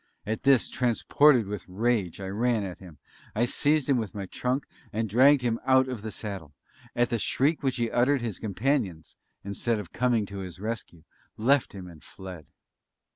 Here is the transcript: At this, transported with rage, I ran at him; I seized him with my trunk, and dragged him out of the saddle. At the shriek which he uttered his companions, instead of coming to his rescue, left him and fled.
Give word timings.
At 0.25 0.41
this, 0.41 0.67
transported 0.67 1.45
with 1.45 1.69
rage, 1.69 2.19
I 2.19 2.25
ran 2.25 2.63
at 2.63 2.79
him; 2.79 2.97
I 3.35 3.45
seized 3.45 3.87
him 3.87 3.97
with 3.97 4.15
my 4.15 4.25
trunk, 4.25 4.65
and 4.91 5.07
dragged 5.07 5.43
him 5.43 5.59
out 5.63 5.87
of 5.87 6.01
the 6.01 6.09
saddle. 6.09 6.55
At 6.95 7.11
the 7.11 7.19
shriek 7.19 7.61
which 7.61 7.75
he 7.75 7.91
uttered 7.91 8.21
his 8.21 8.39
companions, 8.39 9.15
instead 9.43 9.77
of 9.77 9.93
coming 9.93 10.25
to 10.25 10.39
his 10.39 10.59
rescue, 10.59 11.03
left 11.37 11.73
him 11.73 11.87
and 11.87 12.03
fled. 12.03 12.47